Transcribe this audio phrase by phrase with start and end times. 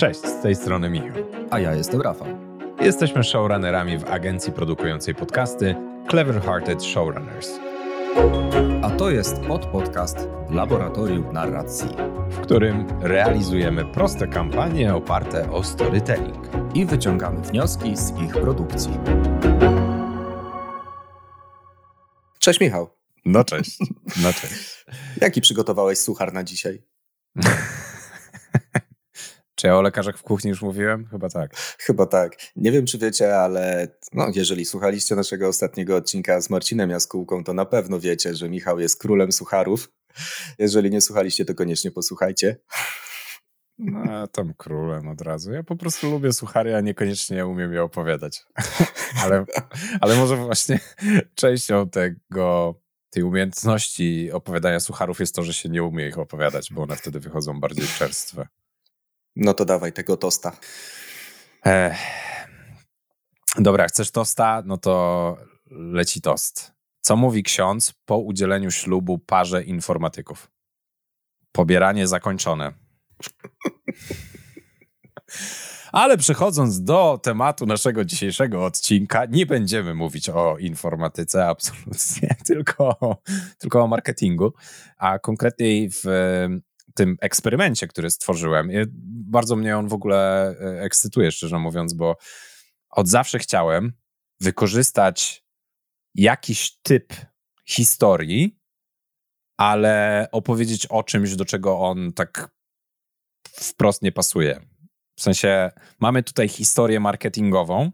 [0.00, 1.10] Cześć, z tej strony Michał.
[1.50, 2.28] A ja jestem Rafał.
[2.80, 5.74] Jesteśmy showrunnerami w agencji produkującej podcasty
[6.10, 7.50] Clever Hearted Showrunners.
[8.82, 10.16] A to jest podpodcast
[10.50, 11.88] Laboratorium Narracji,
[12.30, 18.92] w którym realizujemy proste kampanie oparte o storytelling i wyciągamy wnioski z ich produkcji.
[22.38, 22.90] Cześć Michał.
[23.24, 23.78] No cześć.
[24.22, 24.86] No cześć.
[25.20, 26.82] Jaki przygotowałeś suchar na dzisiaj?
[29.60, 31.06] Czy ja o lekarzach w kuchni już mówiłem?
[31.10, 31.56] Chyba tak.
[31.78, 32.36] Chyba tak.
[32.56, 37.52] Nie wiem, czy wiecie, ale no, jeżeli słuchaliście naszego ostatniego odcinka z Marcinem Jaskółką, to
[37.52, 39.92] na pewno wiecie, że Michał jest królem sucharów.
[40.58, 42.56] Jeżeli nie słuchaliście, to koniecznie posłuchajcie.
[43.78, 45.52] No, tam królem od razu.
[45.52, 48.44] Ja po prostu lubię suchary, a niekoniecznie umiem je opowiadać.
[49.24, 49.44] ale,
[50.00, 50.80] ale może właśnie
[51.34, 52.74] częścią tego
[53.10, 57.20] tej umiejętności opowiadania sucharów jest to, że się nie umie ich opowiadać, bo one wtedy
[57.20, 58.46] wychodzą bardziej czerstwe.
[59.36, 60.56] No to dawaj tego tosta.
[61.66, 61.98] Ech.
[63.58, 64.62] Dobra, chcesz tosta?
[64.66, 65.36] No to
[65.70, 66.72] leci tost.
[67.00, 70.50] Co mówi ksiądz po udzieleniu ślubu parze informatyków?
[71.52, 72.72] Pobieranie zakończone.
[75.92, 82.98] Ale przechodząc do tematu naszego dzisiejszego odcinka, nie będziemy mówić o informatyce absolutnie, tylko,
[83.58, 84.52] tylko o marketingu,
[84.96, 86.04] a konkretniej w
[87.00, 88.70] tym eksperymencie, który stworzyłem.
[89.06, 92.16] Bardzo mnie on w ogóle e, ekscytuje, szczerze mówiąc, bo
[92.90, 93.92] od zawsze chciałem
[94.40, 95.44] wykorzystać
[96.14, 97.12] jakiś typ
[97.66, 98.58] historii,
[99.56, 102.50] ale opowiedzieć o czymś, do czego on tak
[103.48, 104.60] wprost nie pasuje.
[105.16, 105.70] W sensie
[106.00, 107.90] mamy tutaj historię marketingową,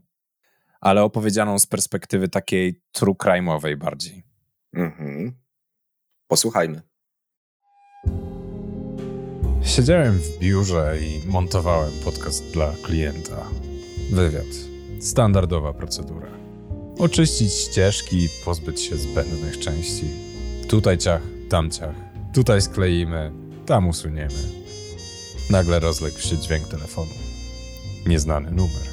[0.80, 4.22] ale opowiedzianą z perspektywy takiej true crime'owej bardziej.
[4.72, 5.40] Mhm.
[6.28, 6.95] Posłuchajmy.
[9.66, 13.36] Siedziałem w biurze i montowałem podcast dla klienta.
[14.10, 14.46] Wywiad.
[15.00, 16.28] Standardowa procedura.
[16.98, 20.04] Oczyścić ścieżki, pozbyć się zbędnych części.
[20.68, 21.94] Tutaj ciach, tam ciach.
[22.34, 23.32] Tutaj skleimy,
[23.66, 24.34] tam usuniemy.
[25.50, 27.12] Nagle rozległ się dźwięk telefonu.
[28.06, 28.86] Nieznany numer.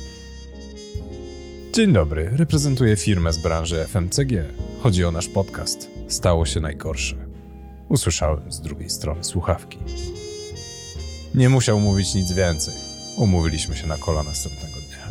[1.73, 4.45] Dzień dobry, reprezentuję firmę z branży FMCG.
[4.81, 5.89] Chodzi o nasz podcast.
[6.07, 7.15] Stało się najgorsze.
[7.89, 9.77] Usłyszałem z drugiej strony słuchawki.
[11.35, 12.73] Nie musiał mówić nic więcej.
[13.17, 15.07] Umówiliśmy się na kola następnego dnia.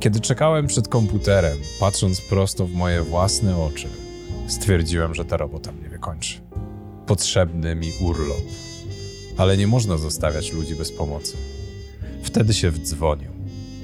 [0.00, 3.88] Kiedy czekałem przed komputerem, patrząc prosto w moje własne oczy,
[4.46, 6.40] stwierdziłem, że ta robota mnie wykończy.
[7.06, 8.42] Potrzebny mi urlop.
[9.36, 11.36] Ale nie można zostawiać ludzi bez pomocy.
[12.22, 13.30] Wtedy się wdzwonił.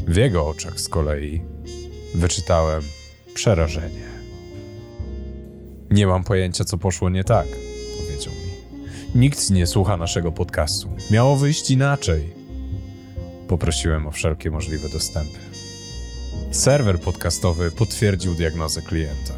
[0.06, 1.42] W jego oczach z kolei
[2.14, 2.82] wyczytałem
[3.34, 4.08] przerażenie.
[5.90, 7.46] Nie mam pojęcia, co poszło nie tak
[9.14, 10.88] Nikt nie słucha naszego podcastu.
[11.10, 12.30] Miało wyjść inaczej.
[13.48, 15.38] Poprosiłem o wszelkie możliwe dostępy.
[16.50, 19.34] Serwer podcastowy potwierdził diagnozę klienta.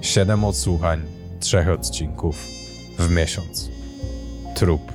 [0.00, 1.02] Siedem odsłuchań,
[1.40, 2.46] trzech odcinków
[2.98, 3.70] w miesiąc.
[4.54, 4.92] Trup.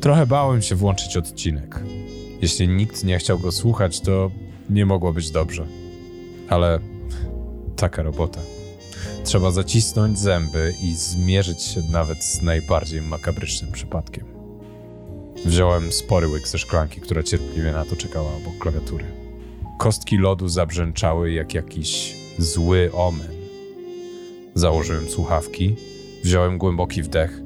[0.00, 1.80] Trochę bałem się włączyć odcinek.
[2.42, 4.30] Jeśli nikt nie chciał go słuchać, to
[4.70, 5.66] nie mogło być dobrze.
[6.48, 6.80] Ale
[7.76, 8.55] taka robota.
[9.26, 14.24] Trzeba zacisnąć zęby i zmierzyć się nawet z najbardziej makabrycznym przypadkiem.
[15.44, 19.04] Wziąłem spory łyk ze szklanki, która cierpliwie na to czekała obok klawiatury.
[19.78, 23.30] Kostki lodu zabrzęczały jak jakiś zły omen.
[24.54, 25.76] Założyłem słuchawki,
[26.24, 27.40] wziąłem głęboki wdech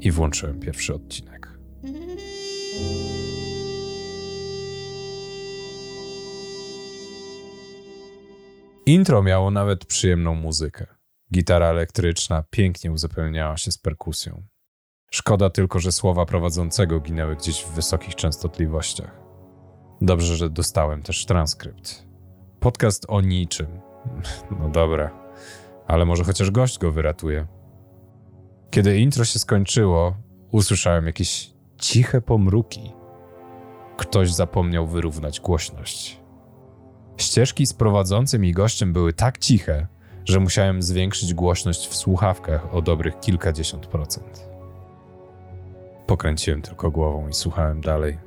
[0.00, 1.48] i włączyłem pierwszy odcinek.
[8.86, 10.93] Intro miało nawet przyjemną muzykę.
[11.34, 14.42] Gitara elektryczna pięknie uzupełniała się z perkusją.
[15.10, 19.20] Szkoda tylko, że słowa prowadzącego ginęły gdzieś w wysokich częstotliwościach.
[20.00, 22.06] Dobrze, że dostałem też transkrypt.
[22.60, 23.66] Podcast o niczym.
[24.60, 25.10] No dobra,
[25.86, 27.46] ale może chociaż gość go wyratuje.
[28.70, 30.16] Kiedy intro się skończyło,
[30.50, 32.92] usłyszałem jakieś ciche pomruki.
[33.96, 36.20] Ktoś zapomniał wyrównać głośność.
[37.16, 39.86] Ścieżki z prowadzącym i gościem były tak ciche,
[40.24, 44.48] że musiałem zwiększyć głośność w słuchawkach o dobrych kilkadziesiąt procent.
[46.06, 48.18] Pokręciłem tylko głową i słuchałem dalej.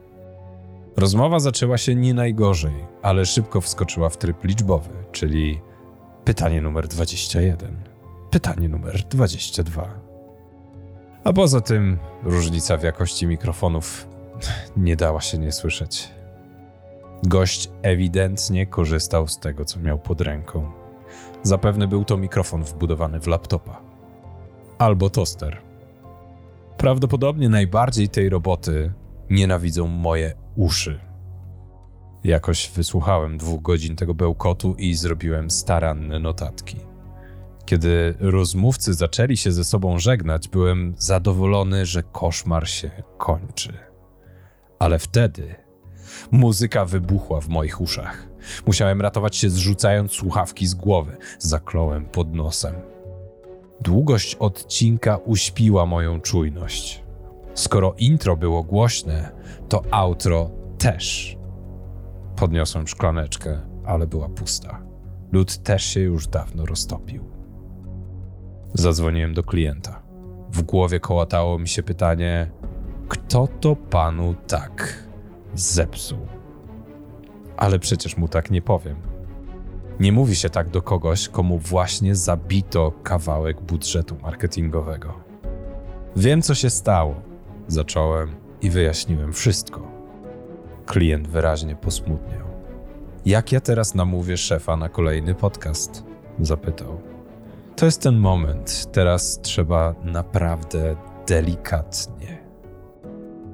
[0.97, 5.61] Rozmowa zaczęła się nie najgorzej, ale szybko wskoczyła w tryb liczbowy, czyli
[6.25, 7.75] pytanie numer 21,
[8.31, 9.89] pytanie numer 22.
[11.23, 14.07] A poza tym różnica w jakości mikrofonów
[14.77, 16.09] nie dała się nie słyszeć.
[17.23, 20.71] Gość ewidentnie korzystał z tego, co miał pod ręką.
[21.43, 23.81] Zapewne był to mikrofon wbudowany w laptopa.
[24.77, 25.61] Albo toster.
[26.77, 28.93] Prawdopodobnie najbardziej tej roboty
[29.29, 30.99] nienawidzą moje uszy.
[32.23, 36.77] Jakoś wysłuchałem dwóch godzin tego bełkotu i zrobiłem staranne notatki.
[37.65, 43.73] Kiedy rozmówcy zaczęli się ze sobą żegnać, byłem zadowolony, że koszmar się kończy.
[44.79, 45.55] Ale wtedy
[46.31, 48.27] muzyka wybuchła w moich uszach.
[48.65, 51.17] Musiałem ratować się zrzucając słuchawki z głowy.
[51.39, 52.75] Zakląłem pod nosem.
[53.81, 57.03] Długość odcinka uśpiła moją czujność.
[57.53, 59.31] Skoro intro było głośne,
[59.69, 61.37] to outro też.
[62.35, 64.81] Podniosłem szklaneczkę, ale była pusta.
[65.31, 67.23] Lód też się już dawno roztopił.
[68.73, 70.03] Zadzwoniłem do klienta.
[70.51, 72.51] W głowie kołatało mi się pytanie:
[73.07, 75.06] kto to panu tak
[75.59, 76.27] zepsuł?
[77.57, 78.95] Ale przecież mu tak nie powiem.
[79.99, 85.13] Nie mówi się tak do kogoś, komu właśnie zabito kawałek budżetu marketingowego.
[86.15, 87.15] Wiem, co się stało.
[87.67, 89.91] Zacząłem i wyjaśniłem wszystko.
[90.85, 92.47] Klient wyraźnie posmutniał.
[93.25, 96.03] Jak ja teraz namówię szefa na kolejny podcast?
[96.39, 97.01] Zapytał.
[97.75, 98.91] To jest ten moment.
[98.91, 100.95] Teraz trzeba naprawdę
[101.27, 102.47] delikatnie.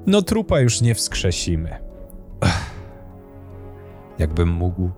[0.06, 1.83] No, trupa już nie wskrzesimy.
[4.18, 4.90] Jakbym mógł,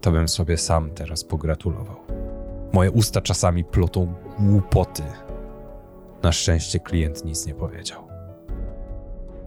[0.00, 1.96] to bym sobie sam teraz pogratulował.
[2.72, 5.02] Moje usta czasami plotą głupoty.
[6.22, 8.02] Na szczęście klient nic nie powiedział.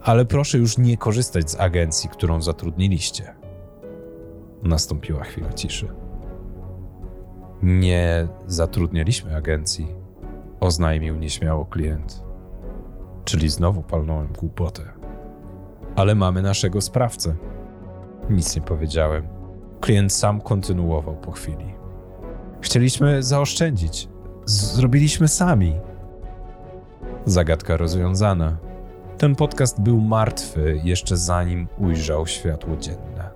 [0.02, 3.34] Ale proszę już nie korzystać z agencji, którą zatrudniliście.
[4.62, 5.88] Nastąpiła chwila ciszy.
[7.62, 9.94] Nie zatrudnialiśmy agencji,
[10.60, 12.22] oznajmił nieśmiało klient.
[13.24, 14.95] Czyli znowu palnąłem głupotę.
[15.96, 17.34] Ale mamy naszego sprawcę.
[18.30, 19.28] Nic nie powiedziałem.
[19.80, 21.74] Klient sam kontynuował po chwili.
[22.60, 24.08] Chcieliśmy zaoszczędzić.
[24.44, 25.74] Zrobiliśmy sami.
[27.24, 28.56] Zagadka rozwiązana.
[29.18, 33.30] Ten podcast był martwy jeszcze zanim ujrzał światło dzienne.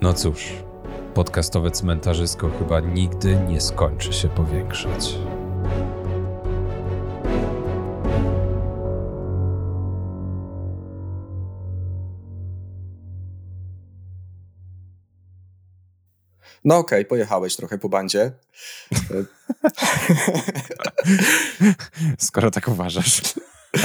[0.00, 0.52] No cóż,
[1.14, 5.18] podcastowe cmentarzysko chyba nigdy nie skończy się powiększać.
[16.68, 18.32] No okej, okay, pojechałeś trochę po bandzie.
[22.18, 23.22] Skoro tak uważasz.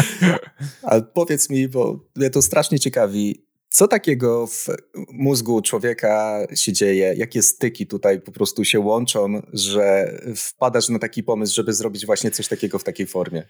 [0.83, 4.67] Ale powiedz mi, bo mnie to strasznie ciekawi, co takiego w
[5.11, 7.13] mózgu człowieka się dzieje?
[7.17, 12.31] Jakie styki tutaj po prostu się łączą, że wpadasz na taki pomysł, żeby zrobić właśnie
[12.31, 13.43] coś takiego w takiej formie?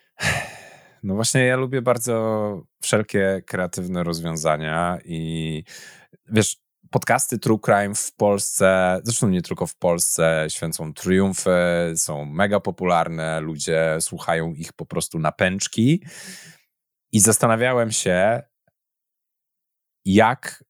[1.03, 5.63] No właśnie, ja lubię bardzo wszelkie kreatywne rozwiązania i
[6.31, 6.62] wiesz,
[6.93, 11.51] podcasty True Crime w Polsce, zresztą nie tylko w Polsce, święcą triumfy,
[11.95, 16.03] są mega popularne, ludzie słuchają ich po prostu na pęczki.
[17.11, 18.41] I zastanawiałem się,
[20.05, 20.63] jak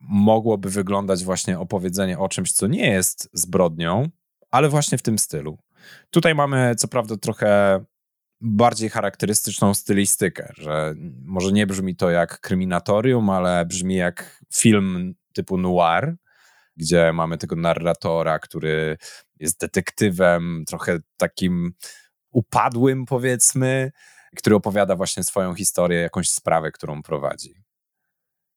[0.00, 4.08] mogłoby wyglądać właśnie opowiedzenie o czymś, co nie jest zbrodnią,
[4.50, 5.58] ale właśnie w tym stylu.
[6.10, 7.80] Tutaj mamy co prawda trochę
[8.40, 10.94] bardziej charakterystyczną stylistykę, że
[11.24, 16.16] może nie brzmi to jak kryminatorium, ale brzmi jak film typu noir,
[16.76, 18.98] gdzie mamy tego narratora, który
[19.40, 21.72] jest detektywem, trochę takim
[22.30, 23.92] upadłym, powiedzmy,
[24.36, 27.54] który opowiada właśnie swoją historię, jakąś sprawę, którą prowadzi.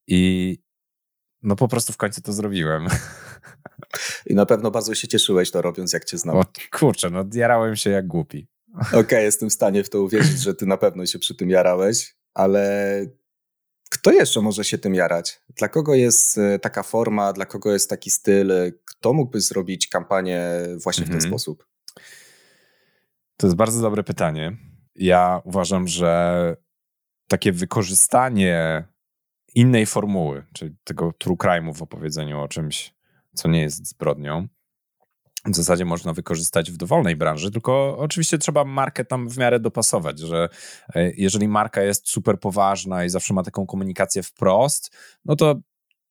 [0.08, 0.58] I
[1.44, 2.88] no po prostu w końcu to zrobiłem.
[4.30, 6.38] I na pewno bardzo się cieszyłeś to robiąc, jak cię znam.
[6.38, 8.48] O kurczę, no jarałem się jak głupi.
[8.88, 11.50] Okej, okay, jestem w stanie w to uwierzyć, że ty na pewno się przy tym
[11.50, 13.06] jarałeś, ale
[13.92, 15.42] kto jeszcze może się tym jarać?
[15.58, 18.52] Dla kogo jest e, taka forma, dla kogo jest taki styl?
[18.86, 20.42] Kto mógłby zrobić kampanię
[20.84, 21.32] właśnie w ten mhm.
[21.32, 21.68] sposób?
[23.38, 24.58] To jest bardzo dobre pytanie.
[24.96, 26.56] Ja uważam, że
[27.28, 28.84] takie wykorzystanie
[29.56, 32.94] innej formuły, czyli tego true crime'u w opowiedzeniu o czymś,
[33.36, 34.48] co nie jest zbrodnią,
[35.46, 40.20] w zasadzie można wykorzystać w dowolnej branży, tylko oczywiście trzeba markę tam w miarę dopasować,
[40.20, 40.50] że
[40.96, 45.56] e, jeżeli marka jest super poważna i zawsze ma taką komunikację wprost, no to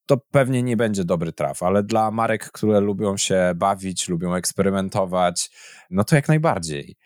[0.07, 5.51] to pewnie nie będzie dobry traf, ale dla marek, które lubią się bawić, lubią eksperymentować,
[5.91, 6.97] no to jak najbardziej.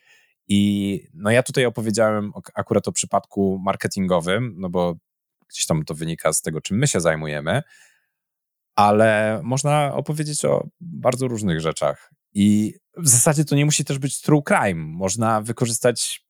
[0.49, 4.97] I no ja tutaj opowiedziałem akurat o przypadku marketingowym, no bo
[5.49, 7.63] gdzieś tam to wynika z tego, czym my się zajmujemy,
[8.77, 12.11] ale można opowiedzieć o bardzo różnych rzeczach.
[12.33, 14.75] I w zasadzie to nie musi też być true crime.
[14.75, 16.25] Można wykorzystać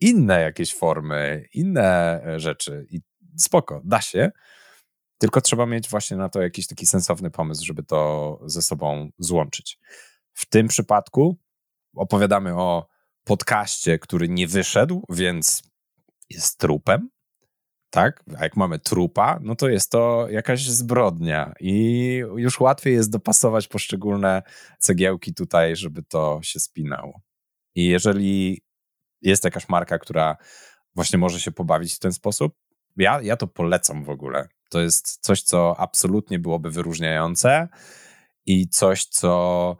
[0.00, 3.00] inne jakieś formy, inne e, rzeczy i
[3.36, 4.30] spoko, da się.
[5.18, 9.78] Tylko trzeba mieć właśnie na to jakiś taki sensowny pomysł, żeby to ze sobą złączyć.
[10.32, 11.36] W tym przypadku
[11.94, 12.86] opowiadamy o
[13.24, 15.62] podcaście, który nie wyszedł, więc
[16.30, 17.08] jest trupem,
[17.90, 18.24] tak?
[18.38, 22.04] A jak mamy trupa, no to jest to jakaś zbrodnia i
[22.36, 24.42] już łatwiej jest dopasować poszczególne
[24.78, 27.20] cegiełki tutaj, żeby to się spinało.
[27.74, 28.62] I jeżeli
[29.22, 30.36] jest jakaś marka, która
[30.94, 32.54] właśnie może się pobawić w ten sposób,
[32.96, 34.48] ja, ja to polecam w ogóle.
[34.70, 37.68] To jest coś, co absolutnie byłoby wyróżniające
[38.46, 39.76] i coś, co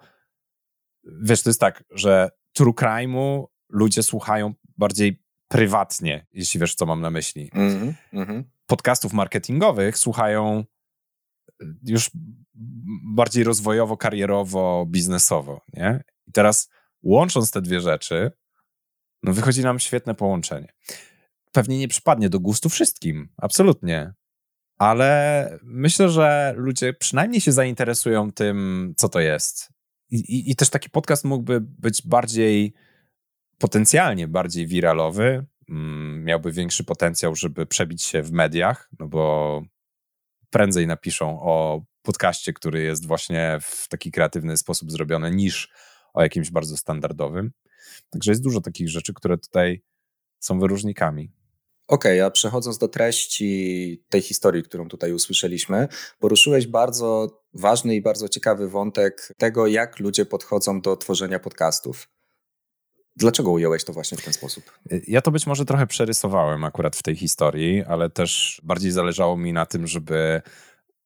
[1.23, 7.01] wiesz, to jest tak, że true crime'u ludzie słuchają bardziej prywatnie, jeśli wiesz, co mam
[7.01, 7.51] na myśli.
[7.55, 8.43] Mm -hmm.
[8.67, 10.65] Podcastów marketingowych słuchają
[11.83, 12.11] już
[13.15, 16.05] bardziej rozwojowo, karierowo, biznesowo, nie?
[16.27, 16.71] I teraz
[17.03, 18.31] łącząc te dwie rzeczy,
[19.23, 20.73] no wychodzi nam świetne połączenie.
[21.53, 24.13] Pewnie nie przypadnie do gustu wszystkim, absolutnie.
[24.79, 29.69] Ale myślę, że ludzie przynajmniej się zainteresują tym, co to jest.
[30.11, 32.75] I, i, i też taki podcast mógłby być bardziej
[33.59, 39.63] potencjalnie bardziej wiralowy, mm, miałby większy potencjał, żeby przebić się w mediach, no bo
[40.51, 45.73] prędzej napiszą o podcaście, który jest właśnie w taki kreatywny sposób zrobiony, niż
[46.15, 47.53] o jakimś bardzo standardowym.
[48.11, 49.83] Także jest dużo takich rzeczy, które tutaj
[50.41, 51.33] są wyróżnikami.
[51.89, 58.03] Okej, okay, a przechodząc do treści tej historii, którą tutaj usłyszeliśmy, poruszyłeś bardzo ważny i
[58.03, 62.09] bardzo ciekawy wątek tego, jak ludzie podchodzą do tworzenia podcastów.
[63.17, 64.79] Dlaczego ująłeś to właśnie w ten sposób?
[65.09, 69.53] Ja to być może trochę przerysowałem akurat w tej historii, ale też bardziej zależało mi
[69.53, 70.43] na tym, żeby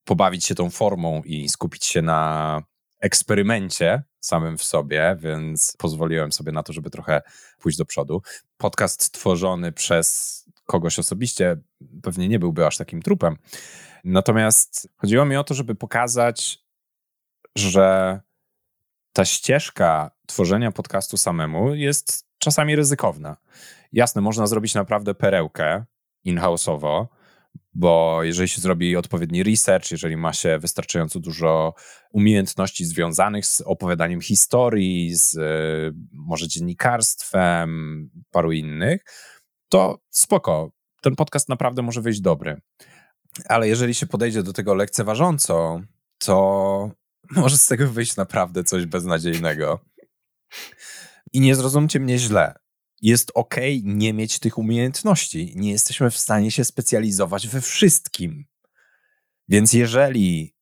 [0.04, 2.62] pobawić się tą formą i skupić się na
[3.00, 7.22] eksperymencie samym w sobie, więc pozwoliłem sobie na to, żeby trochę
[7.58, 8.22] pójść do przodu.
[8.56, 11.56] Podcast tworzony przez kogoś osobiście
[12.02, 13.36] pewnie nie byłby aż takim trupem.
[14.04, 16.64] Natomiast chodziło mi o to, żeby pokazać,
[17.56, 18.20] że
[19.12, 23.36] ta ścieżka tworzenia podcastu samemu jest czasami ryzykowna.
[23.92, 25.84] Jasne, można zrobić naprawdę perełkę
[26.24, 27.06] in-house'owo,
[27.74, 31.74] bo jeżeli się zrobi odpowiedni research, jeżeli ma się wystarczająco dużo
[32.12, 35.38] umiejętności związanych z opowiadaniem historii, z y,
[36.12, 39.04] może dziennikarstwem, paru innych,
[39.68, 40.70] to spoko.
[41.02, 42.60] Ten podcast naprawdę może wyjść dobry.
[43.48, 45.80] Ale jeżeli się podejdzie do tego lekceważąco,
[46.18, 46.90] to
[47.36, 49.84] może z tego wyjść naprawdę coś beznadziejnego.
[51.32, 52.54] I nie zrozumcie mnie źle.
[53.02, 55.52] Jest ok nie mieć tych umiejętności.
[55.56, 58.44] Nie jesteśmy w stanie się specjalizować we wszystkim.
[59.48, 60.54] Więc jeżeli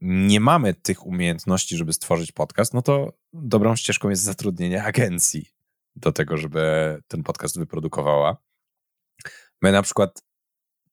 [0.00, 5.46] nie mamy tych umiejętności, żeby stworzyć podcast, no to dobrą ścieżką jest zatrudnienie agencji
[5.96, 8.36] do tego, żeby ten podcast wyprodukowała.
[9.62, 10.25] My na przykład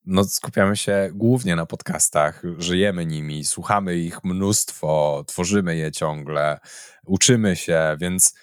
[0.05, 6.59] no, skupiamy się głównie na podcastach, żyjemy nimi, słuchamy ich mnóstwo, tworzymy je ciągle,
[7.05, 8.33] uczymy się, więc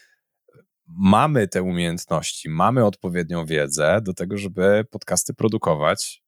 [0.87, 6.23] mamy te umiejętności, mamy odpowiednią wiedzę do tego, żeby podcasty produkować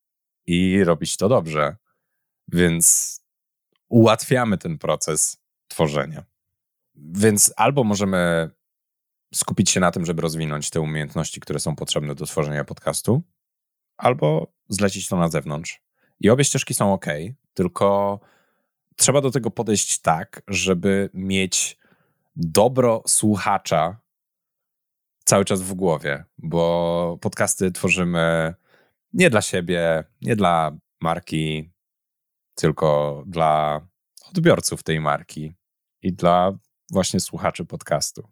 [0.46, 1.76] i robić to dobrze.
[2.48, 3.18] Więc
[3.88, 5.36] ułatwiamy ten proces
[5.68, 6.24] tworzenia.
[6.94, 8.50] Więc albo możemy
[9.34, 13.22] skupić się na tym, żeby rozwinąć te umiejętności, które są potrzebne do tworzenia podcastu,
[13.96, 15.82] albo zlecić to na zewnątrz.
[16.20, 17.06] I obie ścieżki są ok,
[17.54, 18.20] tylko
[18.96, 21.78] trzeba do tego podejść tak, żeby mieć
[22.36, 24.00] dobro słuchacza
[25.24, 28.54] cały czas w głowie, bo podcasty tworzymy
[29.12, 31.72] nie dla siebie, nie dla marki,
[32.54, 33.86] tylko dla
[34.30, 35.52] odbiorców tej marki
[36.02, 36.52] i dla
[36.90, 38.28] właśnie słuchaczy podcastu.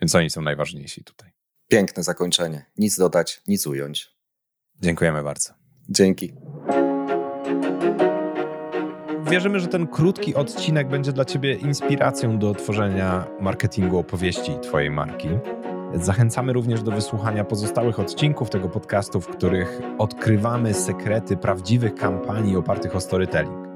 [0.00, 1.32] Więc oni są najważniejsi tutaj.
[1.68, 2.70] Piękne zakończenie.
[2.76, 4.16] Nic dodać, nic ująć.
[4.82, 5.52] Dziękujemy bardzo.
[5.88, 6.32] Dzięki.
[9.30, 15.28] Wierzymy, że ten krótki odcinek będzie dla Ciebie inspiracją do tworzenia marketingu opowieści Twojej marki.
[15.94, 22.96] Zachęcamy również do wysłuchania pozostałych odcinków tego podcastu, w których odkrywamy sekrety prawdziwych kampanii opartych
[22.96, 23.68] o storytelling.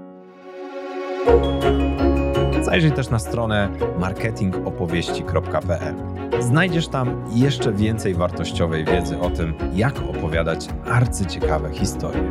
[2.63, 6.16] Zajrzyj też na stronę marketingopowieści.pl.
[6.41, 12.31] Znajdziesz tam jeszcze więcej wartościowej wiedzy o tym, jak opowiadać arcyciekawe historie.